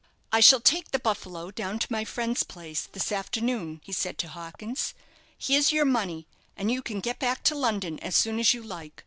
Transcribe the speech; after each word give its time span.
"I 0.31 0.39
shall 0.39 0.59
take 0.59 0.89
the 0.89 0.97
'Buffalo' 0.97 1.51
down 1.51 1.77
to 1.77 1.91
my 1.91 2.05
friend's 2.05 2.41
place 2.41 2.87
this 2.91 3.11
afternoon," 3.11 3.81
he 3.83 3.91
said 3.93 4.17
to 4.17 4.29
Hawkins. 4.29 4.95
"Here's 5.37 5.71
your 5.71 5.85
money, 5.85 6.25
and 6.57 6.71
you 6.71 6.81
can 6.81 7.01
get 7.01 7.19
back 7.19 7.43
to 7.43 7.53
London 7.55 7.99
as 7.99 8.15
soon 8.15 8.39
as 8.39 8.51
you 8.51 8.63
like. 8.63 8.99